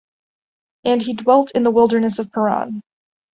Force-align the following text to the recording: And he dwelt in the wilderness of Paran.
And 0.83 0.99
he 0.99 1.13
dwelt 1.13 1.51
in 1.53 1.61
the 1.61 1.69
wilderness 1.69 2.17
of 2.17 2.31
Paran. 2.31 2.81